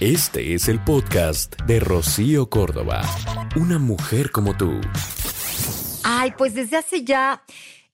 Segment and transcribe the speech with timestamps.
[0.00, 3.00] Este es el podcast de Rocío Córdoba.
[3.56, 4.78] Una mujer como tú.
[6.04, 7.42] Ay, pues desde hace ya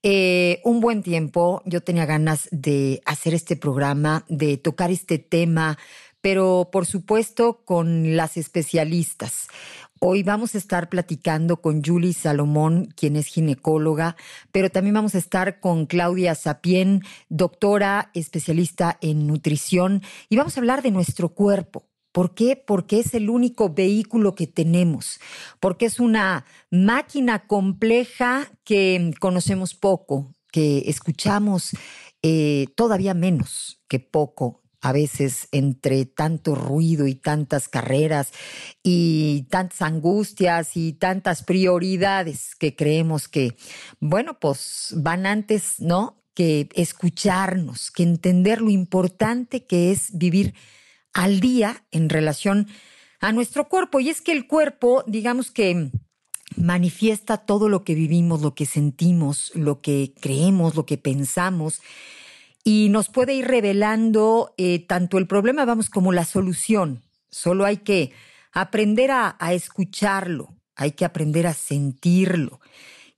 [0.02, 5.78] eh, un buen tiempo yo tenía ganas de hacer este programa, de tocar este tema,
[6.20, 9.46] pero por supuesto con las especialistas.
[10.00, 14.16] Hoy vamos a estar platicando con Julie Salomón, quien es ginecóloga,
[14.50, 20.60] pero también vamos a estar con Claudia Sapien, doctora especialista en nutrición, y vamos a
[20.60, 21.91] hablar de nuestro cuerpo.
[22.12, 22.56] ¿Por qué?
[22.56, 25.18] Porque es el único vehículo que tenemos,
[25.60, 31.70] porque es una máquina compleja que conocemos poco, que escuchamos
[32.22, 38.32] eh, todavía menos que poco a veces entre tanto ruido y tantas carreras
[38.82, 43.56] y tantas angustias y tantas prioridades que creemos que,
[44.00, 46.22] bueno, pues van antes, ¿no?
[46.34, 50.54] Que escucharnos, que entender lo importante que es vivir
[51.12, 52.68] al día en relación
[53.20, 54.00] a nuestro cuerpo.
[54.00, 55.90] Y es que el cuerpo, digamos que
[56.56, 61.80] manifiesta todo lo que vivimos, lo que sentimos, lo que creemos, lo que pensamos
[62.64, 67.02] y nos puede ir revelando eh, tanto el problema, vamos, como la solución.
[67.30, 68.12] Solo hay que
[68.52, 72.60] aprender a, escucharlo, hay que aprender a sentirlo.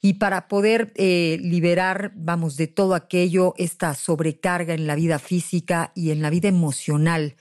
[0.01, 5.93] Y para poder eh, liberar, vamos, de todo aquello, esta sobrecarga en la vida física
[5.95, 7.37] y en la vida emocional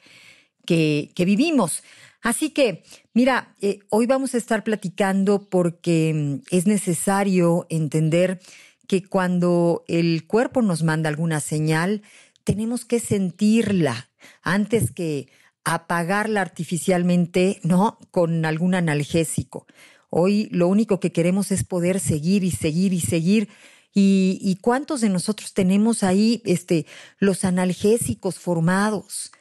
[0.65, 1.83] que, vivimos.
[2.21, 2.83] Así que,
[3.13, 8.39] mira, eh, hoy vamos a estar platicando porque mm, es necesario entender
[8.87, 12.01] que cuando el cuerpo nos manda alguna señal,
[12.43, 14.09] tenemos que sentirla
[14.41, 15.27] antes que
[15.63, 17.97] apagarla artificialmente, ¿no?
[18.11, 19.65] Con algún analgésico.
[20.09, 23.49] Hoy lo único que queremos es poder seguir y seguir y seguir.
[23.95, 26.87] ¿Y, cuántos de nosotros tenemos ahí este,
[27.19, 29.31] los analgésicos formados?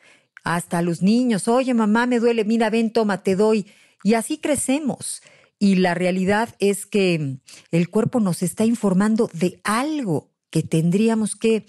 [0.43, 3.67] Hasta los niños, oye mamá, me duele, mira, ven, toma, te doy.
[4.03, 5.23] Y así crecemos.
[5.59, 7.39] Y la realidad es que
[7.71, 11.67] el cuerpo nos está informando de algo que tendríamos que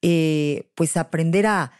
[0.00, 1.72] eh, pues aprender a,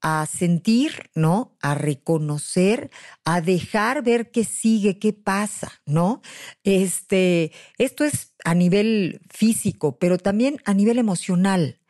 [0.00, 1.56] a sentir, ¿no?
[1.60, 2.90] A reconocer,
[3.24, 6.22] a dejar ver qué sigue, qué pasa, ¿no?
[6.64, 11.80] Este, esto es a nivel físico, pero también a nivel emocional.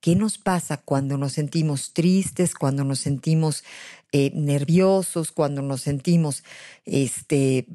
[0.00, 3.64] ¿Qué nos pasa cuando nos sentimos tristes, cuando nos sentimos
[4.12, 6.44] eh, nerviosos, cuando nos sentimos
[6.84, 7.66] este,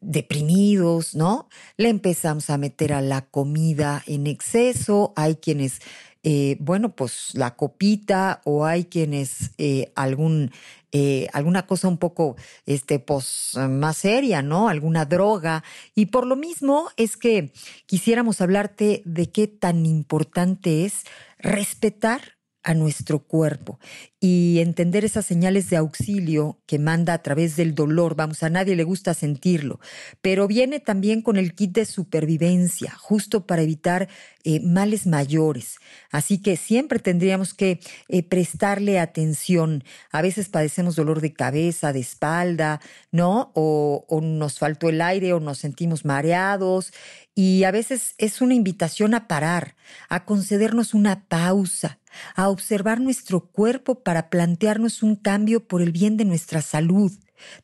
[0.00, 1.48] deprimidos, ¿no?
[1.76, 5.80] Le empezamos a meter a la comida en exceso, hay quienes
[6.26, 10.52] eh, bueno, pues la copita o hay quienes eh, algún,
[10.96, 14.68] eh, alguna cosa un poco este, pues, más seria, ¿no?
[14.68, 15.64] Alguna droga.
[15.96, 17.52] Y por lo mismo es que
[17.86, 21.02] quisiéramos hablarte de qué tan importante es
[21.40, 22.33] respetar
[22.64, 23.78] a nuestro cuerpo
[24.26, 28.16] y entender esas señales de auxilio que manda a través del dolor.
[28.16, 29.80] Vamos, a nadie le gusta sentirlo,
[30.22, 34.08] pero viene también con el kit de supervivencia, justo para evitar
[34.42, 35.76] eh, males mayores.
[36.10, 39.84] Así que siempre tendríamos que eh, prestarle atención.
[40.10, 42.80] A veces padecemos dolor de cabeza, de espalda,
[43.12, 43.52] ¿no?
[43.54, 46.94] O, o nos faltó el aire o nos sentimos mareados.
[47.34, 49.76] Y a veces es una invitación a parar,
[50.08, 51.98] a concedernos una pausa,
[52.34, 57.12] a observar nuestro cuerpo para plantearnos un cambio por el bien de nuestra salud.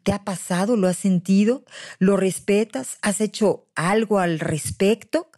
[0.03, 0.77] ¿Te ha pasado?
[0.77, 1.65] ¿Lo has sentido?
[1.99, 2.99] ¿Lo respetas?
[3.03, 5.31] ¿Has hecho algo al respecto?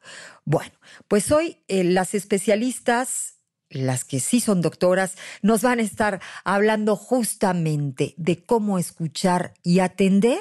[0.45, 0.75] Bueno,
[1.09, 6.97] pues hoy eh, las especialistas, las que sí son doctoras, nos van a estar hablando
[6.97, 10.41] justamente de cómo escuchar y atender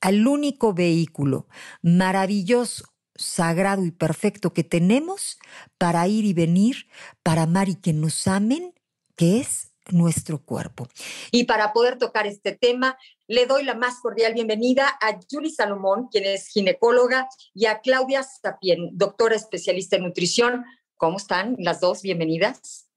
[0.00, 1.46] al único vehículo
[1.82, 5.38] maravilloso sagrado y perfecto que tenemos
[5.78, 6.86] para ir y venir,
[7.22, 8.74] para amar y que nos amen,
[9.16, 10.88] que es nuestro cuerpo.
[11.30, 12.96] Y para poder tocar este tema,
[13.26, 18.22] le doy la más cordial bienvenida a Julie Salomón, quien es ginecóloga, y a Claudia
[18.22, 20.64] Sapien, doctora especialista en nutrición.
[20.96, 22.02] ¿Cómo están las dos?
[22.02, 22.88] Bienvenidas.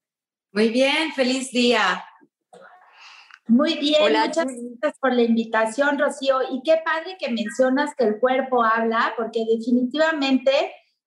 [0.52, 2.04] Muy bien, feliz día.
[3.48, 6.38] Muy bien, muchas gracias por la invitación, Rocío.
[6.50, 10.50] Y qué padre que mencionas que el cuerpo habla, porque definitivamente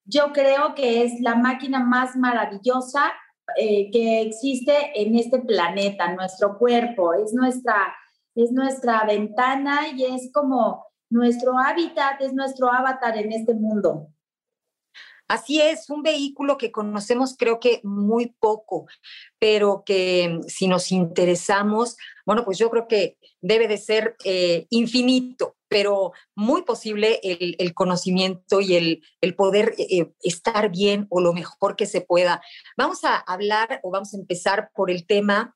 [0.05, 3.11] yo creo que es la máquina más maravillosa
[3.57, 7.13] eh, que existe en este planeta, nuestro cuerpo.
[7.13, 7.93] Es nuestra,
[8.35, 14.07] es nuestra ventana y es como nuestro hábitat, es nuestro avatar en este mundo.
[15.29, 18.87] Así es, un vehículo que conocemos creo que muy poco,
[19.37, 25.55] pero que si nos interesamos, bueno, pues yo creo que debe de ser eh, infinito,
[25.67, 28.75] pero muy posible el, conocimiento y
[29.21, 32.41] el, poder eh, estar bien o lo mejor que se pueda.
[32.75, 35.55] Vamos a hablar o vamos a empezar por el tema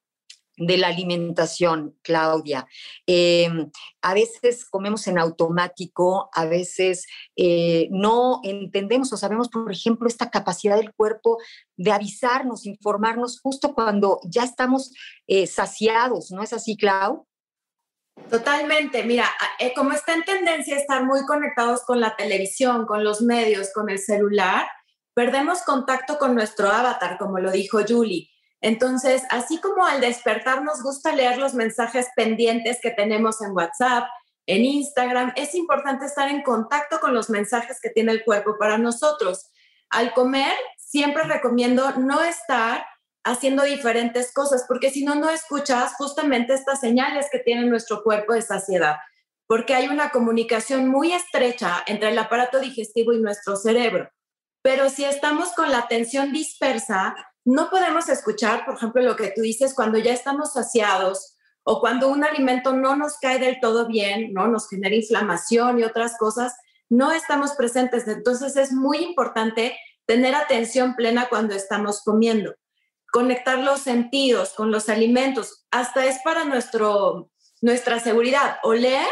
[0.65, 2.67] de la alimentación, Claudia.
[3.05, 3.69] Em,
[4.01, 7.05] a veces comemos en automático, a veces
[7.35, 11.37] eh, no entendemos o sabemos, por ejemplo, esta capacidad del cuerpo
[11.77, 14.91] de avisarnos, informarnos justo cuando ya estamos
[15.27, 17.27] eh, saciados, ¿no es así, Clau?
[18.29, 19.27] Totalmente, mira,
[19.59, 23.89] eh, como está en tendencia estar muy conectados con la televisión, con los medios, con
[23.89, 24.67] el celular,
[25.13, 28.29] perdemos contacto con nuestro avatar, como lo dijo Julie.
[28.63, 34.05] Entonces, así como al despertar nos gusta leer los mensajes pendientes que tenemos en WhatsApp,
[34.47, 38.77] en Instagram, es importante estar en contacto con los mensajes que tiene el cuerpo para
[38.77, 39.51] nosotros.
[39.89, 42.85] Al comer, siempre recomiendo no estar
[43.25, 48.31] haciendo diferentes cosas, porque si no, no escuchas justamente estas señales que tiene nuestro cuerpo
[48.31, 48.95] de saciedad,
[49.45, 54.09] porque hay una comunicación muy estrecha entre el aparato digestivo y nuestro cerebro.
[54.61, 57.13] Pero si estamos con la atención dispersa,
[57.45, 62.09] no podemos escuchar, por ejemplo, lo que tú dices cuando ya estamos saciados o cuando
[62.09, 64.47] un alimento no nos cae del todo bien, ¿no?
[64.47, 66.55] Nos genera inflamación y otras cosas,
[66.89, 68.07] no estamos presentes.
[68.07, 72.55] Entonces es muy importante tener atención plena cuando estamos comiendo.
[73.11, 77.29] Conectar los sentidos con los alimentos, hasta es para nuestro,
[77.61, 78.57] nuestra seguridad.
[78.63, 79.07] Oler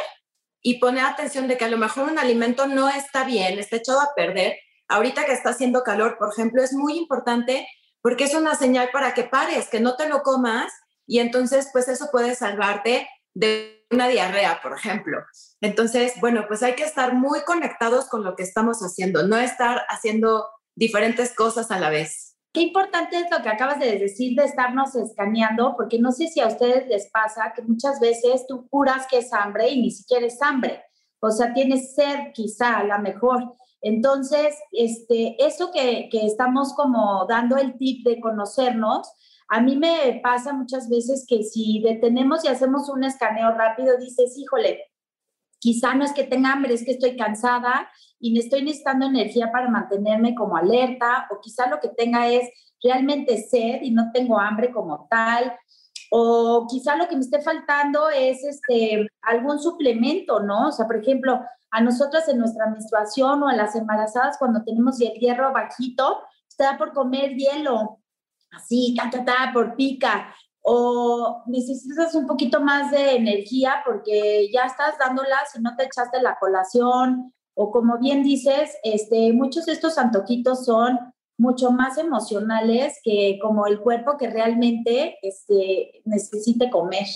[0.62, 4.02] y poner atención de que a lo mejor un alimento no está bien, está echado
[4.02, 4.58] a perder.
[4.88, 7.68] Ahorita que está haciendo calor, por ejemplo, es muy importante
[8.02, 10.72] porque es una señal para que pares, que no te lo comas
[11.06, 15.20] y entonces pues eso puede salvarte de una diarrea, por ejemplo.
[15.60, 19.82] Entonces, bueno, pues hay que estar muy conectados con lo que estamos haciendo, no estar
[19.90, 22.38] haciendo diferentes cosas a la vez.
[22.54, 26.42] Qué importante es lo que acabas de decir de estarnos escaneando, porque no sé si
[26.42, 30.26] a ustedes les pasa que muchas veces tú curas que es hambre y ni siquiera
[30.26, 30.84] es hambre.
[31.22, 33.56] O sea, tienes sed quizá a lo mejor.
[33.82, 39.12] Entonces, este, eso que, que estamos como dando el tip de conocernos,
[39.50, 44.38] a mí me pasa muchas veces que si detenemos y hacemos un escaneo rápido, dices,
[44.38, 44.80] híjole,
[45.60, 47.90] quizá no es que tenga hambre, es que estoy cansada
[48.20, 52.50] y estoy necesitando energía para mantenerme como alerta, o quizá lo que tenga es
[52.82, 55.54] realmente sed y no tengo hambre como tal,
[56.14, 60.68] o quizá lo que me esté faltando es este, algún suplemento, ¿no?
[60.68, 61.40] O sea, por ejemplo,
[61.72, 66.22] a nosotras en nuestra menstruación o a las embarazadas cuando tenemos el hierro bajito,
[66.58, 68.00] te da por comer hielo,
[68.52, 74.64] así, ta, ta, ta, por pica, o necesitas un poquito más de energía porque ya
[74.66, 79.72] estás dándola si no te echaste la colación, o como bien dices, este, muchos de
[79.72, 81.00] estos antojitos son
[81.42, 87.08] mucho más emocionales que como el cuerpo que realmente este, necesite comer.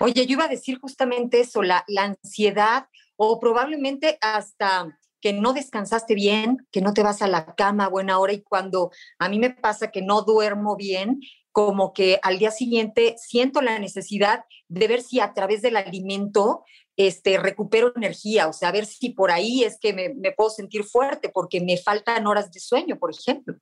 [0.00, 5.54] Oye, yo iba a decir justamente eso, la, la ansiedad o probablemente hasta que no
[5.54, 9.30] descansaste bien, que no te vas a la cama a buena hora y cuando a
[9.30, 11.20] mí me pasa que no duermo bien,
[11.52, 16.64] como que al día siguiente siento la necesidad de ver si a través del alimento
[16.96, 20.84] este, recupero energía, o sea, a ver si por ahí es que me, puedo sentir
[20.84, 23.56] fuerte porque me faltan horas de sueño, por ejemplo.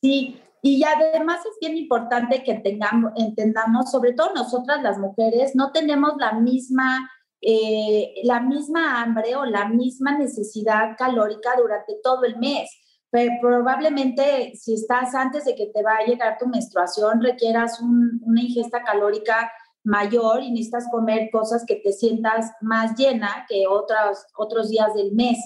[0.00, 5.72] Sí, y además es bien importante que tengamos, entendamos, sobre todo nosotras las mujeres, no
[5.72, 12.38] tenemos la misma, eh, la misma hambre o la misma necesidad calórica durante todo el
[12.38, 12.70] mes.
[13.10, 18.40] Pero probablemente si estás antes de que te va a llegar tu menstruación, requieras una
[18.40, 19.50] ingesta calórica
[19.84, 25.12] mayor y necesitas comer cosas que te sientas más llena que otros, otros días del
[25.12, 25.38] mes.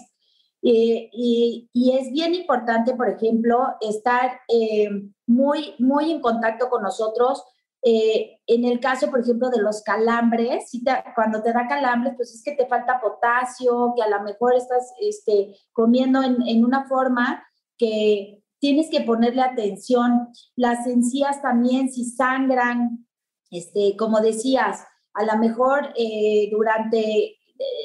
[0.63, 4.89] y, es bien importante, por ejemplo, estar eh,
[5.27, 7.45] muy, muy en contacto con nosotros.
[7.87, 10.83] Eh, en el caso, por ejemplo, de los calambres, si
[11.15, 14.95] cuando te da calambres, pues es que te falta potasio, que a lo mejor estás
[15.01, 17.45] este, comiendo en, en una forma
[17.77, 20.29] que tienes que ponerle atención.
[20.57, 23.07] Las encías también, si sangran,
[23.55, 24.85] este, como decías,
[25.15, 27.37] a lo mejor eh, durante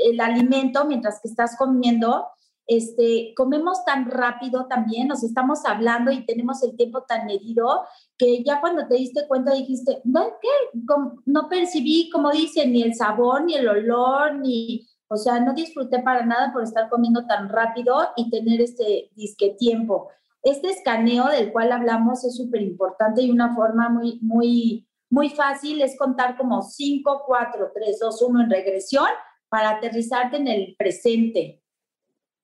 [0.06, 2.26] el alimento, mientras que estás comiendo,
[2.66, 7.82] este, comemos tan rápido también, nos estamos hablando y tenemos el tiempo tan medido
[8.18, 10.80] que ya cuando te diste cuenta dijiste, no, ¿qué?
[11.26, 16.00] no percibí, como dicen, ni el sabor, ni el olor, ni, o sea, no disfruté
[16.00, 20.10] para nada por estar comiendo tan rápido y tener este disque tiempo.
[20.44, 25.82] Este escaneo del cual hablamos es súper importante y una forma muy, muy, muy fácil
[25.82, 29.08] es contar como 5, 4, 3, 2, 1 en regresión
[29.50, 31.62] para aterrizarte en el presente.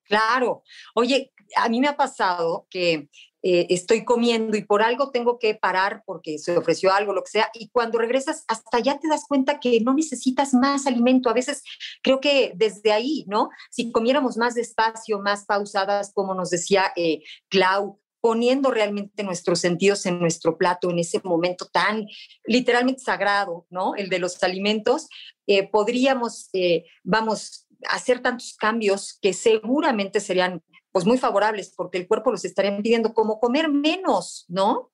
[0.04, 0.64] Claro.
[0.94, 3.10] Oye, a mí me ha pasado que
[3.48, 7.30] eh, estoy comiendo y por algo tengo que parar porque se ofreció algo, lo que
[7.30, 11.30] sea, y cuando regresas hasta ya te das cuenta que no necesitas más alimento.
[11.30, 11.64] A veces
[12.02, 13.50] creo que desde ahí, ¿no?
[13.70, 20.08] Si comiéramos más despacio, más pausadas, como nos decía eh, Clau, poniendo realmente nuestros sentidos
[20.08, 22.08] en nuestro plato en ese momento tan
[22.44, 23.94] literalmente sagrado, ¿no?
[23.94, 25.10] El de los alimentos,
[25.46, 32.08] eh, podríamos, eh, vamos, hacer tantos cambios que seguramente serían pues muy favorables porque el
[32.08, 34.92] cuerpo los estaría pidiendo como comer menos, ¿no?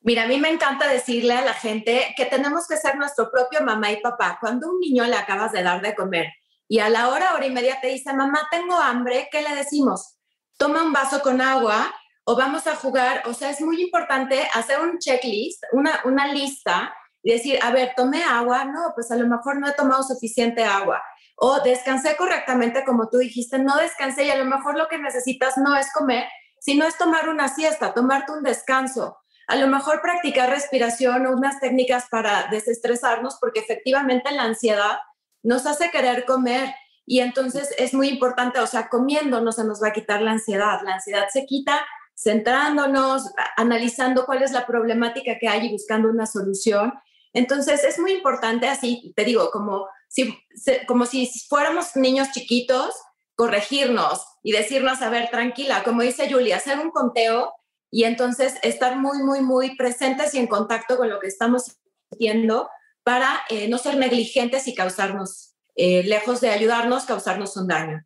[0.00, 3.62] Mira, a mí me encanta decirle a la gente que tenemos que ser nuestro propio
[3.62, 4.38] mamá y papá.
[4.40, 6.28] Cuando un niño le acabas de dar de comer
[6.68, 10.19] y a la hora, hora y media te dice, mamá, tengo hambre, ¿qué le decimos?
[10.60, 11.90] Toma un vaso con agua
[12.24, 13.22] o vamos a jugar.
[13.24, 17.94] O sea, es muy importante hacer un checklist, una, una lista y decir, a ver,
[17.96, 21.02] tomé agua, no, pues a lo mejor no he tomado suficiente agua.
[21.36, 25.56] O descansé correctamente, como tú dijiste, no descansé y a lo mejor lo que necesitas
[25.56, 26.28] no es comer,
[26.60, 29.16] sino es tomar una siesta, tomarte un descanso.
[29.46, 34.98] A lo mejor practicar respiración o unas técnicas para desestresarnos, porque efectivamente la ansiedad
[35.42, 36.74] nos hace querer comer
[37.10, 40.30] y entonces es muy importante, o sea, comiendo no se nos va a quitar la
[40.30, 41.84] ansiedad, la ansiedad se quita
[42.16, 46.92] centrándonos, analizando cuál es la problemática que hay y buscando una solución.
[47.32, 50.38] Entonces es muy importante así, te digo, como si,
[50.86, 52.94] como si fuéramos niños chiquitos,
[53.34, 57.52] corregirnos y decirnos, a ver, tranquila, como dice Julia, hacer un conteo
[57.90, 61.76] y entonces estar muy, muy, muy presentes y en contacto con lo que estamos
[62.08, 62.70] sintiendo
[63.02, 68.04] para eh, no ser negligentes y causarnos, eh, lejos de ayudarnos, causarnos un daño.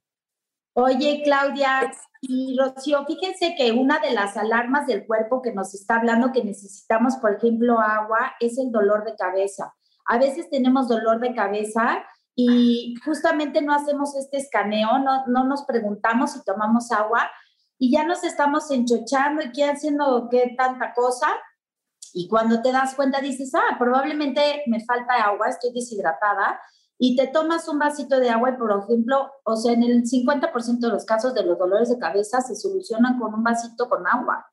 [0.74, 5.96] Oye, Claudia y Rocío, fíjense que una de las alarmas del cuerpo que nos está
[5.96, 9.72] hablando que necesitamos, por ejemplo, agua, es el dolor de cabeza.
[10.06, 12.04] A veces tenemos dolor de cabeza
[12.34, 17.30] y justamente no hacemos este escaneo, no, no nos preguntamos si tomamos agua
[17.78, 21.28] y ya nos estamos enchochando y qué haciendo qué tanta cosa
[22.12, 26.60] y cuando te das cuenta dices, ah, probablemente me falta agua, estoy deshidratada,
[27.06, 30.78] y te tomas un vasito de agua y, por ejemplo, o sea, en el 50%
[30.78, 34.50] de los casos de los dolores de cabeza se solucionan con un vasito con agua.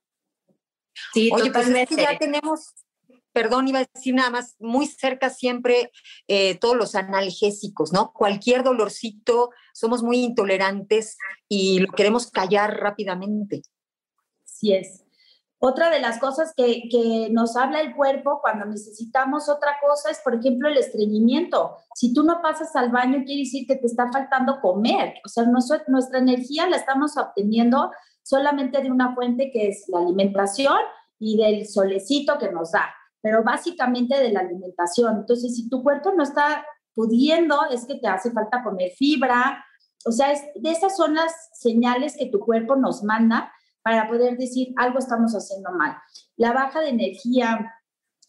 [1.14, 2.74] Sí, Oye, pues ya tenemos,
[3.32, 5.92] perdón, iba a decir nada más, muy cerca siempre
[6.28, 8.12] eh, todos los analgésicos, ¿no?
[8.12, 11.16] Cualquier dolorcito, somos muy intolerantes
[11.48, 13.62] y lo queremos callar rápidamente.
[14.44, 15.06] Sí es.
[15.64, 20.34] Otra de las cosas que, nos habla el cuerpo cuando necesitamos otra cosa es, por
[20.34, 21.78] ejemplo, el estreñimiento.
[21.94, 25.14] Si tú no pasas al baño, quiere decir que te está faltando comer.
[25.24, 27.92] O sea, nuestra, nuestra energía la estamos obteniendo
[28.24, 30.80] solamente de una fuente que es la alimentación
[31.20, 32.92] y del solecito que nos da,
[33.22, 35.18] pero básicamente de la alimentación.
[35.18, 36.66] Entonces, si tu cuerpo no está
[36.96, 39.64] pudiendo, es que te hace falta comer fibra.
[40.08, 43.54] O sea, es, de esas son las señales que tu cuerpo nos manda
[43.84, 45.98] para poder decir algo estamos haciendo mal.
[46.36, 47.74] La baja de energía,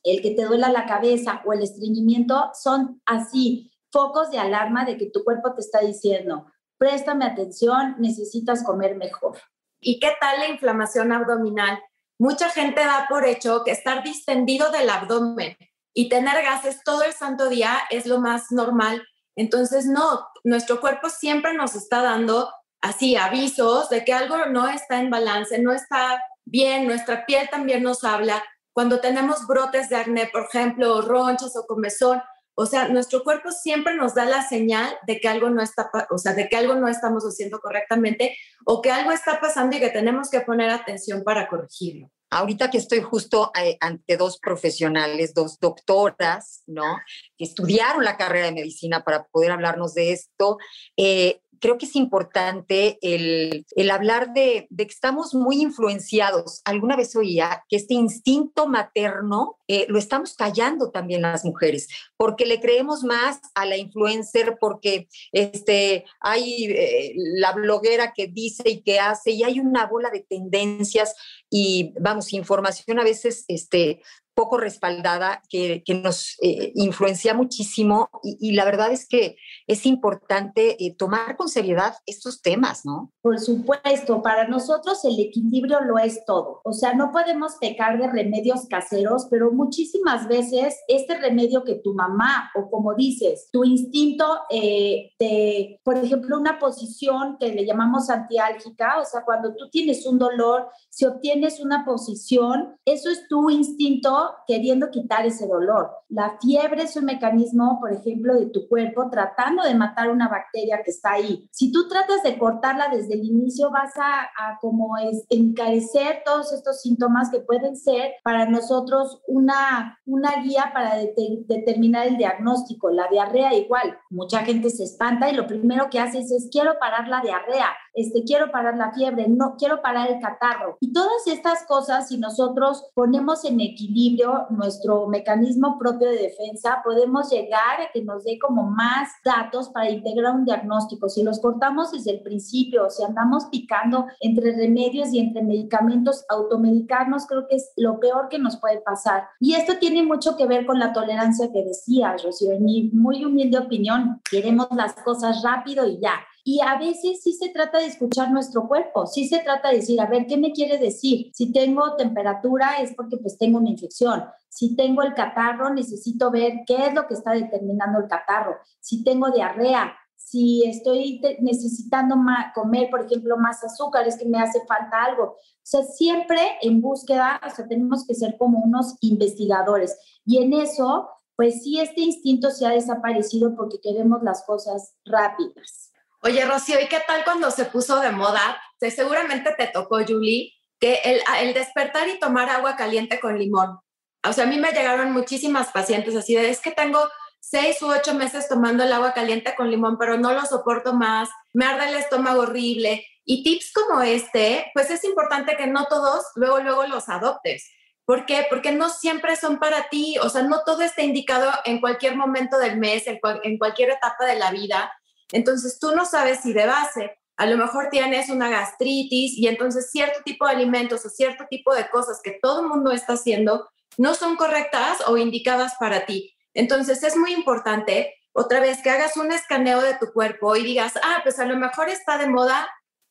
[0.02, 4.96] el que te duela la cabeza o el estreñimiento son así, focos de alarma de
[4.96, 6.46] que tu cuerpo te está diciendo,
[6.78, 9.38] préstame atención, necesitas comer mejor.
[9.80, 11.78] ¿Y qué tal la inflamación abdominal?
[12.18, 15.56] Mucha gente da por hecho que estar distendido del abdomen
[15.94, 19.02] y tener gases todo el santo día es lo más normal.
[19.36, 22.50] Entonces, no, nuestro cuerpo siempre nos está dando
[22.82, 27.82] así avisos de que algo no está en balance, no está bien, nuestra piel también
[27.82, 28.42] nos habla.
[28.72, 32.20] Cuando tenemos brotes de acné, por ejemplo, o ronchas o comezón,
[32.54, 36.18] o sea, nuestro cuerpo siempre nos da la señal de que algo no está, o
[36.18, 38.36] sea, de que algo no estamos haciendo correctamente
[38.66, 42.10] o que algo está pasando y que tenemos que poner atención para corregirlo.
[42.30, 46.98] Ahorita que estoy justo eh, ante dos profesionales, dos doctoras, ¿no?
[47.36, 50.56] Que estudiaron la carrera de medicina para poder hablarnos de esto,
[50.96, 56.60] eh, creo que es importante el, hablar de, que estamos muy influenciados.
[56.64, 62.46] Alguna vez oía que este instinto materno eh, lo estamos callando también las mujeres, porque
[62.46, 68.82] le creemos más a la influencer, porque este, hay eh, la bloguera que dice y
[68.82, 71.14] que hace, y hay una bola de tendencias
[71.48, 74.02] y, vamos, información a veces este,
[74.34, 79.36] poco respaldada que, nos eh, influencia muchísimo y, la verdad es que
[79.66, 83.12] es importante eh, tomar con seriedad estos temas, ¿no?
[83.20, 86.60] Por supuesto, para nosotros el equilibrio lo es todo.
[86.64, 91.94] O sea, no podemos pecar de remedios caseros, pero muchísimas veces este remedio que tu
[91.94, 98.10] mamá o como dices, tu instinto eh, de, por ejemplo, una posición que le llamamos
[98.10, 103.50] antiálgica, o sea, cuando tú tienes un dolor, si obtienes una posición, eso es tu
[103.50, 105.90] instinto queriendo quitar ese dolor.
[106.08, 110.82] La fiebre es un mecanismo, por ejemplo, de tu cuerpo tratando de matar una bacteria
[110.84, 111.48] que está ahí.
[111.50, 116.80] Si tú tratas de cortarla desde el inicio, vas a, como es, encarecer todos estos
[116.82, 122.90] síntomas que pueden ser para nosotros una, una guía para determinar el diagnóstico.
[122.90, 123.98] La diarrea igual.
[124.10, 127.68] Mucha gente se espanta y lo primero que hace es, es quiero parar la diarrea.
[127.94, 130.76] Este, quiero parar la fiebre, no quiero parar el catarro.
[130.80, 137.30] Y todas estas cosas, si nosotros ponemos en equilibrio nuestro mecanismo propio de defensa, podemos
[137.30, 141.08] llegar a que nos dé como más datos para integrar un diagnóstico.
[141.08, 147.26] Si los cortamos desde el principio, si andamos picando entre remedios y entre medicamentos, automedicarnos
[147.26, 149.24] creo que es lo peor que nos puede pasar.
[149.40, 152.52] Y esto tiene mucho que ver con la tolerancia que decías, Rocío.
[152.52, 156.14] En mi muy humilde opinión, queremos las cosas rápido y ya.
[156.44, 160.00] Y a veces sí se trata de escuchar nuestro cuerpo, sí se trata de decir,
[160.00, 161.30] a ver, ¿qué me quiere decir?
[161.34, 164.24] Si tengo temperatura es porque pues tengo una infección.
[164.48, 168.56] Si tengo el catarro, necesito ver qué es lo que está determinando el catarro.
[168.80, 172.16] Si tengo diarrea, si estoy necesitando
[172.54, 175.24] comer, por ejemplo, más azúcar, es que me hace falta algo.
[175.24, 179.96] O sea, siempre en búsqueda, o sea, tenemos que ser como unos investigadores.
[180.24, 185.91] Y en eso, pues sí, este instinto se ha desaparecido porque queremos las cosas rápidas.
[186.24, 188.60] Oye, Rocío, ¿y qué tal cuando se puso de moda?
[188.78, 193.78] seguramente te tocó, Julie, que el, el despertar y tomar agua caliente con limón.
[194.24, 197.00] O sea, a mí me llegaron muchísimas pacientes así de, es que tengo
[197.40, 201.28] seis u ocho meses tomando el agua caliente con limón, pero no lo soporto más,
[201.52, 203.04] me arde el estómago horrible.
[203.24, 207.68] Y tips como este, pues es importante que no todos luego, luego los adoptes.
[208.04, 208.46] ¿Por qué?
[208.48, 212.58] Porque no siempre son para ti, o sea, no todo está indicado en cualquier momento
[212.58, 214.92] del mes, en cualquier etapa de la vida.
[215.32, 219.90] Entonces tú no sabes si de base a lo mejor tienes una gastritis y entonces
[219.90, 223.68] cierto tipo de alimentos o cierto tipo de cosas que todo el mundo está haciendo
[223.98, 226.34] no son correctas o indicadas para ti.
[226.54, 230.94] Entonces es muy importante, otra vez, que hagas un escaneo de tu cuerpo y digas,
[231.02, 232.68] ah, pues a lo mejor está de moda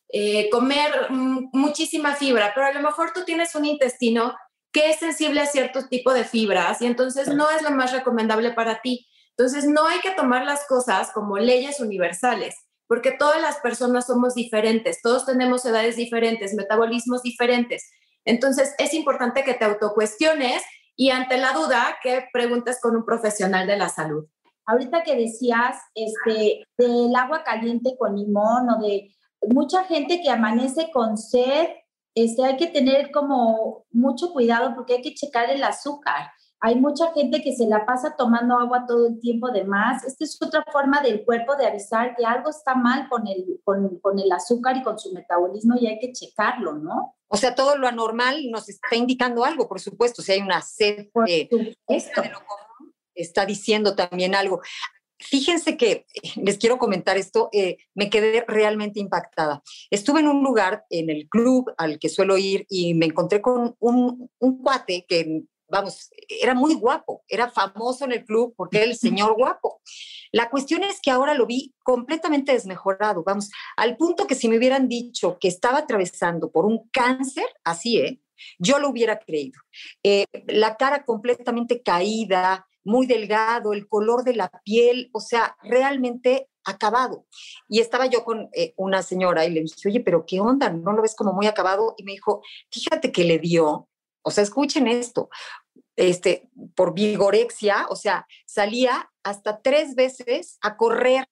[0.08, 4.34] eh, comer muchísima fibra, pero a lo mejor tú tienes un intestino
[4.72, 8.52] que es sensible a cierto tipo de fibras y entonces no es lo más recomendable
[8.52, 9.06] para ti.
[9.42, 12.54] Entonces no hay que tomar las cosas como leyes universales,
[12.86, 17.90] porque todas las personas somos diferentes, todos tenemos edades diferentes, metabolismos diferentes.
[18.24, 20.62] Entonces es importante que te autocuestiones
[20.94, 24.28] y ante la duda, que preguntes con un profesional de la salud.
[24.64, 29.08] Ahorita que decías este, del agua caliente con limón o de
[29.48, 31.66] mucha gente que amanece con sed,
[32.14, 36.30] este, hay que tener como mucho cuidado porque hay que checar el azúcar.
[36.64, 40.04] Hay mucha gente que se la pasa tomando agua todo el tiempo de más.
[40.04, 43.98] Esta es otra forma del cuerpo de avisar que algo está mal con el, con,
[43.98, 47.16] con el azúcar y con su metabolismo y hay que checarlo, ¿no?
[47.26, 50.22] O sea, todo lo anormal nos está indicando algo, por supuesto.
[50.22, 54.60] Si hay una sed de, lo común, está diciendo también algo.
[55.18, 59.62] Fíjense que les quiero comentar esto, eh, me quedé realmente impactada.
[59.90, 63.74] Estuve en un lugar, en el club al que suelo ir, y me encontré con
[63.80, 68.86] un, un cuate que vamos, era muy guapo, era famoso en el club porque era
[68.86, 69.80] el señor guapo.
[70.30, 74.58] La cuestión es que ahora lo vi completamente desmejorado, vamos, al punto que si me
[74.58, 78.20] hubieran dicho que estaba atravesando por un cáncer, así, ¿eh?
[78.58, 79.60] Yo lo hubiera creído.
[80.02, 86.48] Eh, la cara completamente caída, muy delgado, el color de la piel, o sea, realmente
[86.64, 87.26] acabado.
[87.68, 90.70] Y estaba yo con eh, una señora y le dije, oye, pero ¿qué onda?
[90.70, 91.94] ¿No lo ves como muy acabado?
[91.96, 93.88] Y me dijo, fíjate que le dio,
[94.22, 95.28] o sea, escuchen esto,
[95.96, 101.26] este, por vigorexia, o sea, salía hasta tres veces a correr,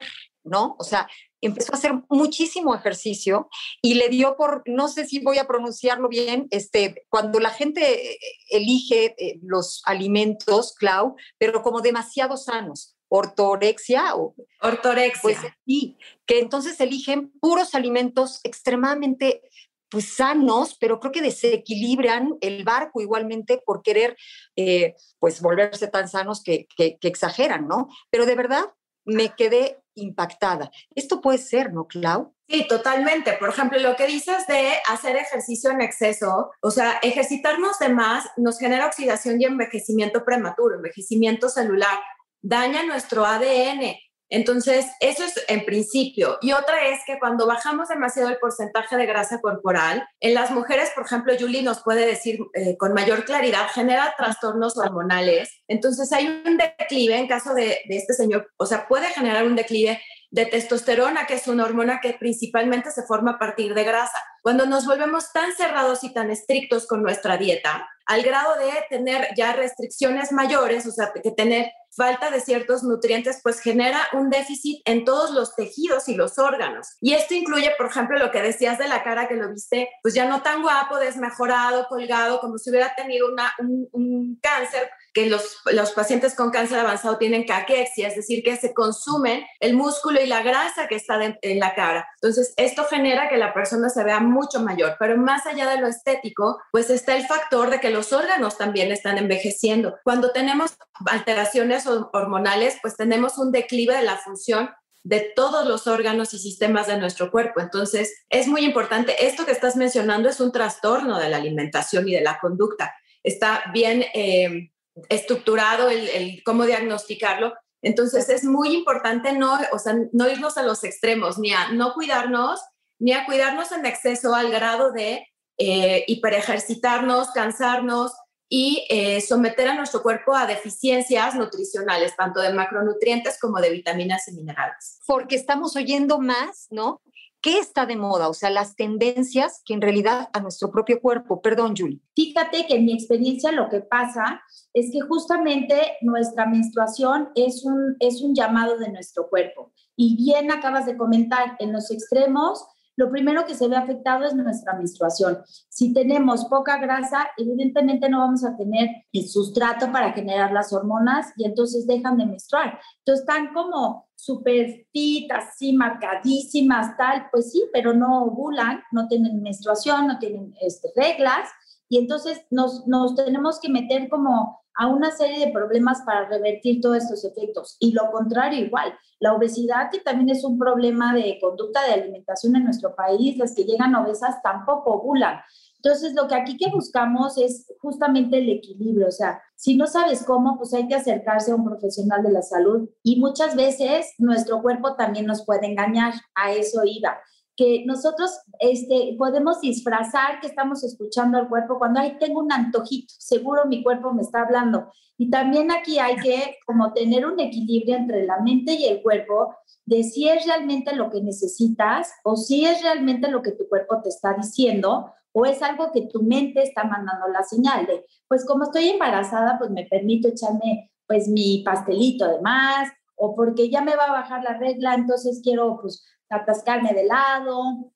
[0.44, 0.77] ¿no?
[0.79, 1.09] O sea,
[1.40, 3.49] empezó a hacer muchísimo ejercicio
[3.83, 8.18] y le dio por, no sé si voy a pronunciarlo bien, este, cuando la gente
[8.51, 15.20] elige eh, los alimentos, Clau, pero como demasiado sanos, ortorexia o ortorexia.
[15.23, 15.96] Pues sí,
[16.27, 19.42] que entonces eligen puros alimentos extremadamente
[19.90, 24.16] pues sanos, pero creo que desequilibran el barco igualmente por querer
[24.57, 27.88] eh, pues volverse tan sanos que, que, exageran, ¿no?
[28.11, 28.64] Pero de verdad
[29.05, 30.70] me quedé impactada.
[30.94, 32.35] Esto puede ser, ¿no, Clau?
[32.48, 33.33] Sí, totalmente.
[33.35, 38.29] Por ejemplo, lo que dices de hacer ejercicio en exceso, o sea, ejercitarnos de más
[38.37, 41.98] nos genera oxidación y envejecimiento prematuro, envejecimiento celular,
[42.42, 43.94] daña nuestro ADN,
[44.31, 46.38] entonces, eso es en principio.
[46.40, 50.90] Y otra es que cuando bajamos demasiado el porcentaje de grasa corporal, en las mujeres,
[50.95, 55.61] por ejemplo, Julie nos puede decir eh, con mayor claridad, genera trastornos hormonales.
[55.66, 59.57] Entonces, hay un declive en caso de, de este señor, o sea, puede generar un
[59.57, 64.23] declive de testosterona, que es una hormona que principalmente se forma a partir de grasa.
[64.43, 69.29] Cuando nos volvemos tan cerrados y tan estrictos con nuestra dieta, al grado de tener
[69.37, 74.81] ya restricciones mayores, o sea, que tener falta de ciertos nutrientes, pues genera un déficit
[74.85, 76.96] en todos los tejidos y los órganos.
[77.00, 80.14] Y esto incluye, por ejemplo, lo que decías de la cara que lo viste, pues
[80.14, 85.27] ya no tan guapo, desmejorado, colgado, como si hubiera tenido una, un, un cáncer que
[85.27, 90.20] los, los pacientes con cáncer avanzado tienen caquexia, es decir, que se consumen el músculo
[90.20, 92.09] y la grasa que está en la cara.
[92.20, 95.88] Entonces, esto genera que la persona se vea mucho mayor, pero más allá de lo
[95.88, 99.96] estético, pues está el factor de que los órganos también están envejeciendo.
[100.05, 104.70] Cuando tenemos alteraciones hormonales, pues tenemos un declive de la función
[105.03, 107.61] de todos los órganos y sistemas de nuestro cuerpo.
[107.61, 112.14] Entonces, es muy importante, esto que estás mencionando es un trastorno de la alimentación y
[112.14, 112.94] de la conducta.
[113.23, 114.70] Está bien eh,
[115.08, 117.54] estructurado el, cómo diagnosticarlo.
[117.82, 121.94] Entonces, es muy importante no, o sea, no irnos a los extremos, ni a no
[121.94, 122.60] cuidarnos,
[122.98, 125.26] ni a cuidarnos en exceso al grado de
[125.58, 128.12] eh, hiperejercitarnos, cansarnos,
[128.52, 134.26] y eh, someter a nuestro cuerpo a deficiencias nutricionales, tanto de macronutrientes como de vitaminas
[134.26, 134.98] y minerales.
[135.06, 137.00] Porque estamos oyendo más, ¿no?
[137.42, 138.29] ¿Qué está de moda?
[138.29, 141.40] O sea, las tendencias que en realidad a nuestro propio cuerpo.
[141.40, 142.00] Perdón, Julie.
[142.14, 144.42] Fíjate que en mi experiencia lo que pasa
[144.74, 149.72] es que justamente nuestra menstruación es un, es un llamado de nuestro cuerpo.
[149.96, 152.66] Y bien acabas de comentar, en los extremos
[153.00, 155.38] lo primero que se ve afectado es nuestra menstruación.
[155.70, 161.33] Si tenemos poca grasa, evidentemente no vamos a tener el sustrato para generar las hormonas
[161.37, 162.79] y entonces dejan de menstruar.
[162.98, 169.42] Entonces están como súper fit, así marcadísimas, tal, pues sí, pero no ovulan, no tienen
[169.42, 171.48] menstruación, no tienen este, reglas
[171.88, 176.80] y entonces nos, nos tenemos que meter como a una serie de problemas para revertir
[176.80, 177.76] todos estos efectos.
[177.80, 182.56] Y lo contrario igual, la obesidad, que también es un problema de conducta de alimentación
[182.56, 185.40] en nuestro país, las que llegan obesas tampoco ovulan.
[185.83, 190.25] Entonces, lo que aquí que buscamos es justamente el equilibrio, o sea, si no sabes
[190.25, 194.61] cómo, pues hay que acercarse a un profesional de la salud y muchas veces nuestro
[194.61, 197.19] cuerpo también nos puede engañar, a eso iba
[197.61, 203.12] que nosotros este, podemos disfrazar que estamos escuchando al cuerpo cuando ahí tengo un antojito,
[203.18, 204.90] seguro mi cuerpo me está hablando.
[205.18, 209.55] Y también aquí hay que como tener un equilibrio entre la mente y el cuerpo
[209.85, 214.01] de si es realmente lo que necesitas o si es realmente lo que tu cuerpo
[214.03, 218.46] te está diciendo o es algo que tu mente está mandando la señal de, pues
[218.46, 223.83] como estoy embarazada, pues me permito echarme pues mi pastelito de más o porque ya
[223.83, 227.93] me va a bajar la regla, entonces quiero pues atascarme de lado.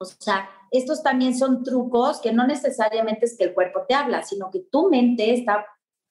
[0.00, 4.22] O sea, estos también son trucos que no necesariamente es que el cuerpo te habla,
[4.22, 5.66] sino que tu mente está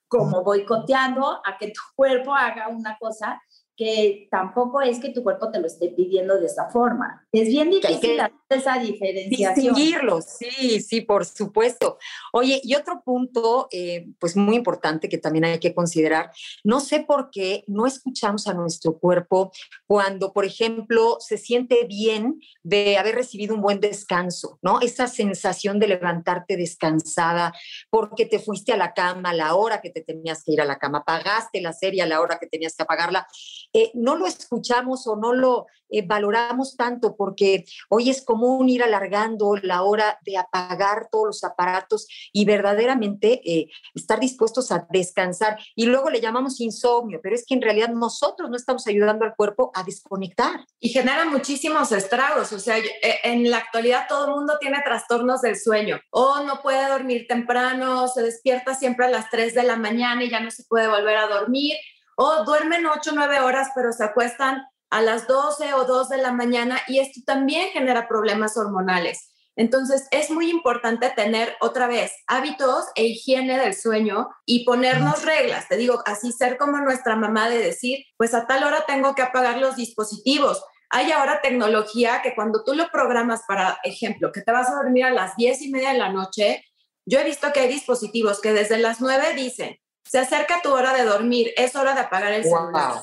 [0.10, 3.42] como boicoteando a que tu cuerpo haga una cosa
[3.76, 7.27] que tampoco es que tu cuerpo te lo esté pidiendo de esa forma.
[7.32, 9.76] Es bien difícil hacer esa diferenciación.
[9.76, 11.98] Distinguirlos, sí, sí, por supuesto.
[12.32, 16.32] Oye, y otro punto, eh, pues muy importante que también hay que considerar,
[16.64, 19.52] no sé por qué no escuchamos a nuestro cuerpo
[19.86, 24.80] cuando, por ejemplo, se siente bien de haber recibido un buen descanso, ¿no?
[24.80, 27.54] Esa sensación de levantarte descansada
[27.90, 30.66] porque te fuiste a la cama a la hora que te tenías que ir a
[30.66, 33.28] la cama, pagaste la serie a la hora que tenías que apagarla
[33.74, 38.84] eh, no lo escuchamos o no lo eh, valoramos tanto porque hoy es común ir
[38.84, 45.58] alargando la hora de apagar todos los aparatos y verdaderamente eh, estar dispuestos a descansar.
[45.76, 49.36] Y luego le llamamos insomnio, pero es que en realidad nosotros no estamos ayudando al
[49.36, 50.66] cuerpo a desconectar.
[50.80, 52.52] Y genera muchísimos estragos.
[52.54, 52.78] O sea,
[53.24, 58.08] en la actualidad todo el mundo tiene trastornos del sueño o no puede dormir temprano,
[58.08, 61.18] se despierta siempre a las 3 de la mañana y ya no se puede volver
[61.18, 61.76] a dormir
[62.16, 66.18] o duermen 8 o 9 horas, pero se acuestan a las 12 o 2 de
[66.18, 69.30] la mañana y esto también genera problemas hormonales.
[69.58, 75.68] Entonces, es muy importante tener otra vez hábitos e higiene del sueño y ponernos reglas.
[75.68, 79.24] Te digo, así ser como nuestra mamá de decir, pues a tal hora tengo que
[79.24, 80.64] apagar los dispositivos.
[80.92, 85.06] Hay ahora tecnología que cuando tú lo programas, para ejemplo, que te vas a dormir
[85.06, 86.64] a las 10 y media de la noche,
[87.08, 90.94] yo he visto que hay dispositivos que desde las 9 dicen, se acerca tu hora
[90.94, 93.02] de dormir, es hora de apagar el celular.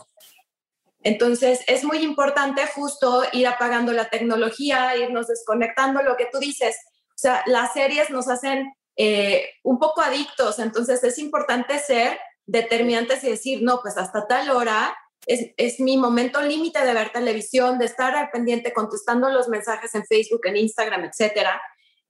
[1.04, 6.76] Entonces, es muy importante justo ir apagando la tecnología, irnos desconectando, lo que tú dices.
[7.10, 13.22] O sea, las series nos hacen eh, un poco adictos, entonces es importante ser determinantes
[13.22, 17.86] y decir, no, pues hasta tal hora es, mi momento límite de ver televisión, de
[17.86, 21.60] estar al pendiente contestando los mensajes en Facebook, en Instagram, etcétera,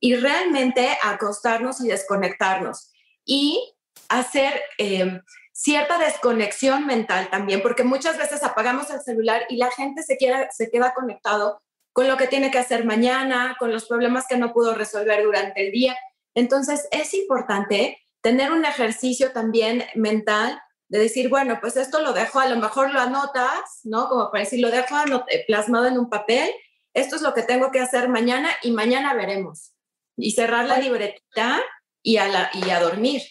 [0.01, 2.93] y realmente acostarnos y desconectarnos.
[3.25, 3.75] Y
[4.09, 5.21] hacer em,
[5.55, 10.51] cierta desconexión mental también, porque muchas veces apagamos el celular y la gente se, queda,
[10.51, 11.63] se queda conectado
[11.93, 15.65] con lo que tiene que hacer mañana, con los problemas que no pudo resolver durante
[15.65, 15.97] el día.
[16.35, 22.41] Entonces es importante tener un ejercicio también mental de decir, bueno, pues esto lo dejo,
[22.41, 24.09] a lo mejor lo anotas, ¿no?
[24.09, 24.97] Como para decir, lo dejo
[25.47, 26.51] plasmado en un papel,
[26.95, 29.73] esto es lo que tengo que hacer mañana y mañana veremos.
[30.17, 31.63] Y cerrar la libretita
[32.03, 33.23] y a, la, y a dormir.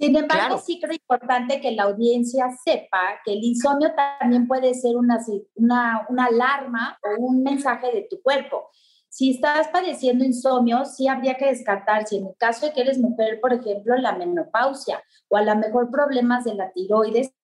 [0.00, 4.96] Sin embargo, sí creo importante que la audiencia sepa que el insomnio también puede ser
[4.96, 5.18] una,
[5.56, 8.70] una, una alarma o un mensaje de tu cuerpo.
[9.10, 12.98] Si estás padeciendo insomnio, sí habría que descartar, si en el caso de que eres
[12.98, 17.34] mujer, por ejemplo, la menopausia o a lo mejor problemas de la tiroides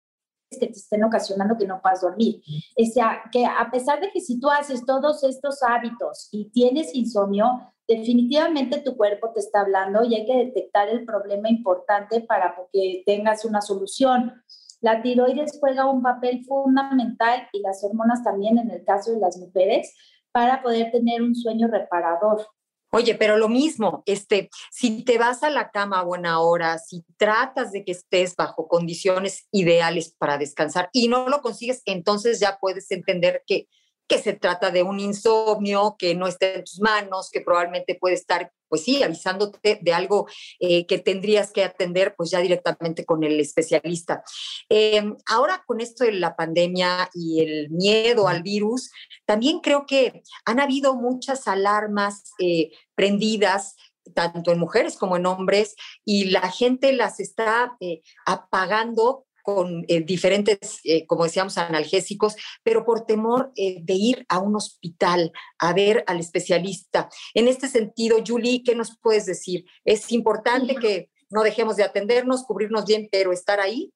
[0.50, 2.40] que te estén ocasionando que no puedas dormir.
[2.80, 6.94] O sea, que a pesar de que si tú haces todos estos hábitos y tienes
[6.94, 12.54] insomnio, definitivamente tu cuerpo te está hablando y hay que detectar el problema importante para
[12.72, 14.42] que tengas una solución.
[14.80, 19.38] La tiroides juega un papel fundamental y las hormonas también en el caso de las
[19.38, 19.94] mujeres
[20.32, 22.46] para poder tener un sueño reparador.
[22.90, 27.04] Oye, pero lo mismo, este, si te vas a la cama a buena hora, si
[27.16, 32.58] tratas de que estés bajo condiciones ideales para descansar y no lo consigues, entonces ya
[32.60, 33.66] puedes entender que
[34.08, 38.14] que se trata de un insomnio que no está en tus manos, que probablemente puede
[38.14, 40.26] estar, pues sí, avisándote de algo
[40.60, 44.22] eh, que tendrías que atender, pues ya directamente con el especialista.
[44.68, 48.90] Em, ahora con esto de la pandemia y el miedo al virus,
[49.24, 53.76] también creo que han habido muchas alarmas eh, prendidas
[54.14, 60.00] tanto en mujeres como en hombres, y la gente las está eh, apagando con eh,
[60.00, 65.30] diferentes, eh, como decíamos, analgésicos, pero por temor eh, de ir a un hospital
[65.60, 67.08] a ver al especialista.
[67.32, 69.64] En este sentido, Julie, ¿qué nos puedes decir?
[69.84, 73.92] ¿Es importante que no dejemos de atendernos, cubrirnos bien, pero estar ahí?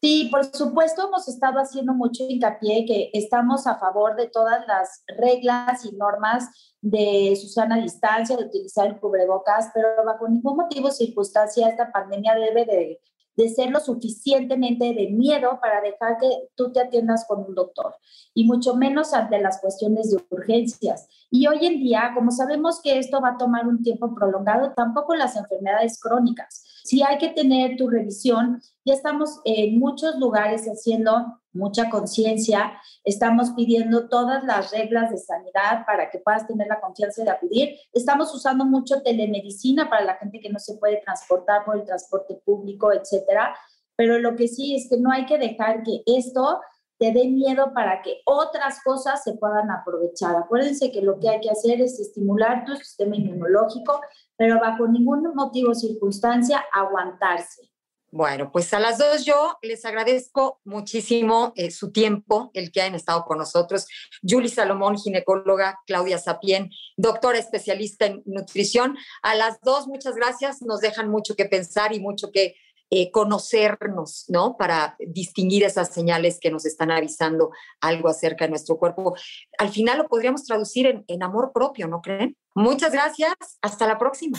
[0.00, 5.02] Sí, por supuesto, hemos estado haciendo mucho hincapié que estamos a favor de todas las
[5.18, 10.88] reglas y normas de su sana distancia, de utilizar el cubrebocas, pero bajo ningún motivo
[10.88, 13.00] o circunstancia esta pandemia debe de
[13.36, 17.94] de ser lo suficientemente de miedo para dejar que tú te atiendas con un doctor
[18.34, 21.08] y mucho menos ante las cuestiones de urgencias.
[21.30, 25.14] Y hoy en día, como sabemos que esto va a tomar un tiempo prolongado, tampoco
[25.14, 26.64] las enfermedades crónicas.
[26.84, 32.72] Si hay que tener tu revisión, ya estamos en muchos lugares haciendo mucha conciencia,
[33.04, 37.76] estamos pidiendo todas las reglas de sanidad para que puedas tener la confianza de acudir.
[37.92, 42.40] Estamos usando mucho telemedicina para la gente que no se puede transportar por el transporte
[42.44, 43.54] público, etcétera.
[43.96, 46.60] Pero lo que sí es que no hay que dejar que esto
[46.98, 50.36] te dé miedo para que otras cosas se puedan aprovechar.
[50.36, 54.00] Acuérdense que lo que hay que hacer es estimular tu sistema inmunológico,
[54.36, 57.71] pero bajo ningún motivo o circunstancia aguantarse.
[58.14, 62.94] Bueno, pues a las dos yo les agradezco muchísimo eh, su tiempo, el que hayan
[62.94, 63.86] estado con nosotros.
[64.22, 68.98] Julie Salomón, ginecóloga, Claudia Sapien, doctora especialista en nutrición.
[69.22, 70.60] A las dos, muchas gracias.
[70.60, 72.54] Nos dejan mucho que pensar y mucho que
[72.94, 74.58] eh, conocernos, ¿no?
[74.58, 77.50] Para distinguir esas señales que nos están avisando
[77.80, 79.16] algo acerca de nuestro cuerpo.
[79.56, 82.36] Al final lo podríamos traducir en, en amor propio, ¿no creen?
[82.54, 83.32] Muchas gracias.
[83.62, 84.38] Hasta la próxima.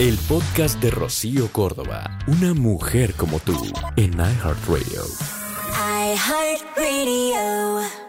[0.00, 3.54] El podcast de Rocío Córdoba, una mujer como tú,
[3.96, 5.04] en iHeartRadio.
[6.16, 8.03] iHeartRadio.